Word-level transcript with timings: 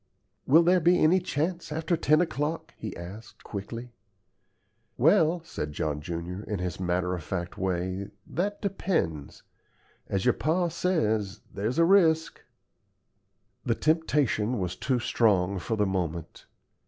"Will 0.47 0.63
there 0.63 0.79
be 0.79 0.97
any 0.97 1.19
chance 1.19 1.71
after 1.71 1.95
ten 1.95 2.21
o'clock?" 2.21 2.73
he 2.75 2.97
asked, 2.97 3.43
quickly. 3.43 3.93
"Well," 4.97 5.43
said 5.43 5.73
John 5.73 6.01
junior, 6.01 6.43
in 6.43 6.57
his 6.57 6.79
matter 6.79 7.13
of 7.13 7.21
fact 7.21 7.55
way, 7.55 8.09
"that 8.25 8.63
depends. 8.63 9.43
As 10.07 10.25
your 10.25 10.33
pa 10.33 10.69
says, 10.69 11.41
there's 11.53 11.77
a 11.77 11.85
risk." 11.85 12.41
The 13.63 13.75
temptation 13.75 14.57
was 14.57 14.75
too 14.75 14.97
strong 14.97 15.59
for 15.59 15.75
the 15.77 15.85
moment. 15.85 16.47